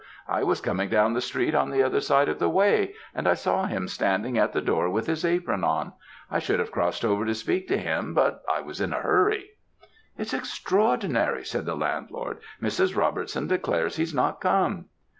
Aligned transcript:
'I 0.27 0.45
was 0.45 0.61
coming 0.61 0.89
down 0.89 1.13
the 1.13 1.21
street 1.21 1.53
on 1.53 1.69
the 1.69 1.83
other 1.83 2.01
side 2.01 2.27
of 2.27 2.39
the 2.39 2.49
way, 2.49 2.95
and 3.13 3.27
I 3.27 3.35
saw 3.35 3.65
him 3.67 3.87
standing 3.87 4.35
at 4.35 4.51
the 4.51 4.59
door 4.59 4.89
with 4.89 5.05
his 5.05 5.23
apron 5.23 5.63
on. 5.63 5.93
I 6.31 6.39
should 6.39 6.57
have 6.57 6.71
crossed 6.71 7.05
over 7.05 7.23
to 7.23 7.35
speak 7.35 7.67
to 7.67 7.77
him, 7.77 8.15
but 8.15 8.41
I 8.51 8.61
was 8.61 8.81
in 8.81 8.93
a 8.93 8.99
hurry.' 8.99 9.51
"'It's 10.17 10.33
extraordinary,' 10.33 11.45
said 11.45 11.67
the 11.67 11.75
landlord: 11.75 12.39
'Mrs. 12.59 12.95
Robertson 12.95 13.45
declares 13.45 13.97
he's 13.97 14.11
not 14.11 14.41
come.' 14.41 14.85